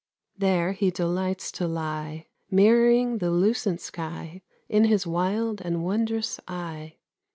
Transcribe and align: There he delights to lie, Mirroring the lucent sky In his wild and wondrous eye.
There 0.35 0.71
he 0.71 0.89
delights 0.89 1.51
to 1.51 1.67
lie, 1.67 2.25
Mirroring 2.49 3.19
the 3.19 3.29
lucent 3.29 3.79
sky 3.81 4.41
In 4.67 4.85
his 4.85 5.05
wild 5.05 5.61
and 5.61 5.83
wondrous 5.85 6.39
eye. 6.47 6.95